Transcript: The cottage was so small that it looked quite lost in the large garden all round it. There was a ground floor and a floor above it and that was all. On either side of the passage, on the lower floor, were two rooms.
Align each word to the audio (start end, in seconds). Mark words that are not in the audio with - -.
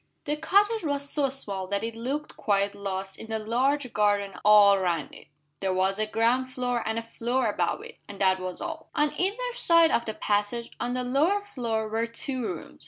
The 0.25 0.35
cottage 0.35 0.83
was 0.83 1.07
so 1.07 1.29
small 1.29 1.67
that 1.67 1.83
it 1.83 1.93
looked 1.95 2.35
quite 2.35 2.73
lost 2.73 3.19
in 3.19 3.27
the 3.29 3.37
large 3.37 3.93
garden 3.93 4.33
all 4.43 4.79
round 4.79 5.13
it. 5.13 5.27
There 5.59 5.75
was 5.75 5.99
a 5.99 6.07
ground 6.07 6.51
floor 6.51 6.81
and 6.87 6.97
a 6.97 7.03
floor 7.03 7.47
above 7.47 7.83
it 7.83 7.99
and 8.09 8.19
that 8.19 8.39
was 8.39 8.61
all. 8.61 8.89
On 8.95 9.13
either 9.15 9.53
side 9.53 9.91
of 9.91 10.05
the 10.05 10.15
passage, 10.15 10.71
on 10.79 10.95
the 10.95 11.03
lower 11.03 11.45
floor, 11.45 11.87
were 11.87 12.07
two 12.07 12.41
rooms. 12.43 12.79